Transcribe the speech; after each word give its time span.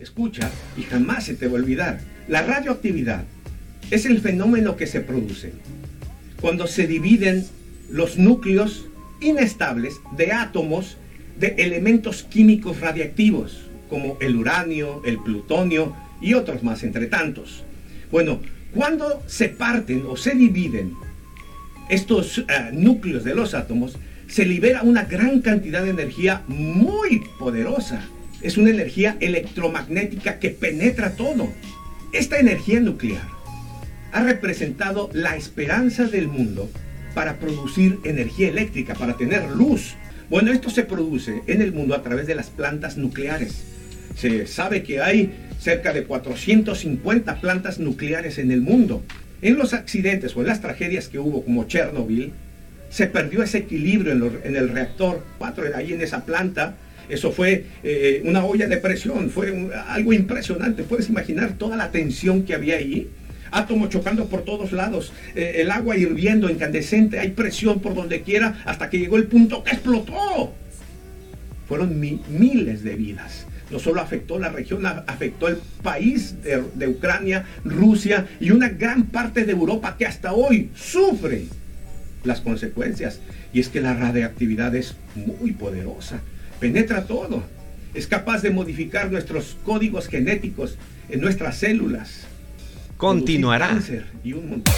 escucha 0.00 0.50
y 0.76 0.82
jamás 0.82 1.24
se 1.24 1.34
te 1.34 1.46
va 1.46 1.52
a 1.52 1.62
olvidar. 1.62 2.00
La 2.28 2.42
radioactividad 2.42 3.24
es 3.90 4.06
el 4.06 4.20
fenómeno 4.20 4.76
que 4.76 4.86
se 4.86 5.00
produce 5.00 5.52
cuando 6.40 6.66
se 6.66 6.86
dividen 6.86 7.46
los 7.90 8.18
núcleos 8.18 8.86
inestables 9.20 9.94
de 10.16 10.32
átomos 10.32 10.98
de 11.38 11.54
elementos 11.58 12.22
químicos 12.22 12.80
radiactivos, 12.80 13.68
como 13.88 14.16
el 14.20 14.36
uranio, 14.36 15.02
el 15.04 15.18
plutonio 15.18 15.94
y 16.20 16.34
otros 16.34 16.62
más 16.62 16.82
entre 16.82 17.06
tantos. 17.06 17.64
Bueno, 18.10 18.40
cuando 18.74 19.22
se 19.26 19.48
parten 19.48 20.04
o 20.06 20.16
se 20.16 20.34
dividen 20.34 20.94
estos 21.88 22.38
eh, 22.38 22.70
núcleos 22.72 23.24
de 23.24 23.34
los 23.34 23.54
átomos, 23.54 23.96
se 24.28 24.44
libera 24.44 24.82
una 24.82 25.04
gran 25.04 25.40
cantidad 25.40 25.82
de 25.82 25.90
energía 25.90 26.42
muy 26.48 27.22
poderosa. 27.38 28.08
Es 28.42 28.56
una 28.56 28.70
energía 28.70 29.16
electromagnética 29.20 30.38
que 30.38 30.50
penetra 30.50 31.16
todo. 31.16 31.48
Esta 32.12 32.38
energía 32.38 32.80
nuclear 32.80 33.28
ha 34.12 34.22
representado 34.22 35.10
la 35.12 35.36
esperanza 35.36 36.04
del 36.04 36.28
mundo 36.28 36.70
para 37.14 37.38
producir 37.38 37.98
energía 38.04 38.48
eléctrica, 38.48 38.94
para 38.94 39.16
tener 39.16 39.50
luz. 39.50 39.94
Bueno, 40.28 40.52
esto 40.52 40.70
se 40.70 40.82
produce 40.82 41.42
en 41.46 41.62
el 41.62 41.72
mundo 41.72 41.94
a 41.94 42.02
través 42.02 42.26
de 42.26 42.34
las 42.34 42.50
plantas 42.50 42.96
nucleares. 42.96 43.64
Se 44.16 44.46
sabe 44.46 44.82
que 44.82 45.00
hay 45.00 45.34
cerca 45.60 45.92
de 45.92 46.04
450 46.04 47.40
plantas 47.40 47.78
nucleares 47.78 48.38
en 48.38 48.50
el 48.50 48.60
mundo. 48.60 49.02
En 49.42 49.56
los 49.56 49.74
accidentes 49.74 50.36
o 50.36 50.40
en 50.40 50.46
las 50.46 50.60
tragedias 50.60 51.08
que 51.08 51.18
hubo, 51.18 51.44
como 51.44 51.64
Chernobyl, 51.64 52.32
se 52.88 53.06
perdió 53.06 53.42
ese 53.42 53.58
equilibrio 53.58 54.12
en, 54.12 54.56
el 54.56 54.68
reactor 54.70 55.24
4, 55.38 55.64
ahí 55.74 55.92
en 55.92 56.00
esa 56.00 56.24
planta. 56.24 56.76
Eso 57.08 57.32
fue 57.32 57.66
eh, 57.82 58.22
una 58.24 58.44
olla 58.44 58.66
de 58.66 58.76
presión, 58.78 59.30
fue 59.30 59.70
algo 59.88 60.12
impresionante. 60.12 60.82
Puedes 60.82 61.08
imaginar 61.08 61.56
toda 61.58 61.76
la 61.76 61.90
tensión 61.90 62.44
que 62.44 62.54
había 62.54 62.76
ahí 62.76 63.08
átomos 63.50 63.88
chocando 63.90 64.26
por 64.28 64.42
todos 64.42 64.72
lados, 64.72 65.12
eh, 65.34 65.56
el 65.56 65.70
agua 65.70 65.96
hirviendo, 65.96 66.50
incandescente, 66.50 67.18
hay 67.18 67.30
presión 67.30 67.80
por 67.80 67.94
donde 67.94 68.22
quiera, 68.22 68.62
hasta 68.64 68.90
que 68.90 68.98
llegó 68.98 69.16
el 69.16 69.26
punto 69.26 69.62
que 69.64 69.72
explotó. 69.72 70.52
Fueron 71.68 71.98
miles 71.98 72.84
de 72.84 72.94
vidas. 72.94 73.46
No 73.70 73.80
solo 73.80 74.00
afectó 74.00 74.38
la 74.38 74.50
región, 74.50 74.86
afectó 74.86 75.48
el 75.48 75.56
país 75.82 76.40
de, 76.42 76.62
de 76.74 76.86
Ucrania, 76.86 77.44
Rusia 77.64 78.26
y 78.38 78.52
una 78.52 78.68
gran 78.68 79.06
parte 79.06 79.44
de 79.44 79.52
Europa 79.52 79.96
que 79.98 80.06
hasta 80.06 80.32
hoy 80.32 80.70
sufre 80.76 81.46
las 82.22 82.40
consecuencias. 82.40 83.18
Y 83.52 83.58
es 83.58 83.68
que 83.68 83.80
la 83.80 83.94
radioactividad 83.94 84.76
es 84.76 84.94
muy 85.16 85.50
poderosa, 85.52 86.20
penetra 86.60 87.06
todo, 87.06 87.42
es 87.94 88.06
capaz 88.06 88.42
de 88.42 88.50
modificar 88.50 89.10
nuestros 89.10 89.56
códigos 89.64 90.08
genéticos 90.08 90.76
en 91.08 91.20
nuestras 91.20 91.56
células 91.58 92.26
continuará. 92.96 93.78
Y 94.24 94.32
un 94.32 94.50
montón. 94.50 94.74